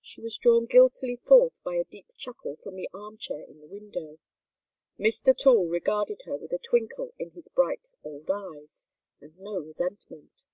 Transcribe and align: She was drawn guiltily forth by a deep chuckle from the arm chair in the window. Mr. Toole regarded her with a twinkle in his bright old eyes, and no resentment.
She 0.00 0.20
was 0.20 0.38
drawn 0.38 0.66
guiltily 0.66 1.16
forth 1.16 1.60
by 1.64 1.74
a 1.74 1.82
deep 1.90 2.12
chuckle 2.16 2.54
from 2.54 2.76
the 2.76 2.88
arm 2.94 3.18
chair 3.18 3.42
in 3.42 3.58
the 3.58 3.66
window. 3.66 4.20
Mr. 4.96 5.36
Toole 5.36 5.66
regarded 5.66 6.22
her 6.22 6.36
with 6.36 6.52
a 6.52 6.58
twinkle 6.58 7.12
in 7.18 7.30
his 7.32 7.48
bright 7.48 7.88
old 8.04 8.30
eyes, 8.30 8.86
and 9.20 9.36
no 9.40 9.58
resentment. 9.58 10.44